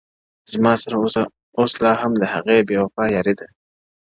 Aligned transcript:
زما 0.51 0.73
سره 0.83 0.95
اوس 1.59 1.71
لا 1.83 1.91
هم 2.01 2.13
د 2.21 2.23
هغي 2.33 2.57
بېوفا 2.67 3.03
ياري 3.15 3.33
ده’ 3.39 3.47